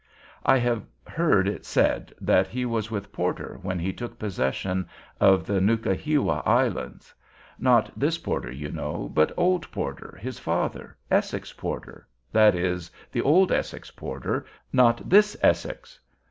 I 0.43 0.57
have 0.57 0.83
heard 1.05 1.47
it 1.47 1.63
said 1.63 2.11
that 2.19 2.47
he 2.47 2.65
was 2.65 2.89
with 2.89 3.11
Porter 3.11 3.59
when 3.61 3.77
he 3.77 3.93
took 3.93 4.17
possession 4.17 4.87
of 5.19 5.45
the 5.45 5.61
Nukahiwa 5.61 6.41
Islands. 6.43 7.13
Not 7.59 7.91
this 7.95 8.17
Porter, 8.17 8.51
you 8.51 8.71
know, 8.71 9.09
but 9.13 9.31
old 9.37 9.69
Porter, 9.69 10.17
his 10.19 10.39
father, 10.39 10.97
Essex 11.11 11.53
Porter, 11.53 12.07
that 12.31 12.55
is, 12.55 12.89
the 13.11 13.21
old 13.21 13.51
Essex 13.51 13.91
Porter, 13.91 14.43
not 14.73 15.07
this 15.07 15.37
Essex. 15.43 15.99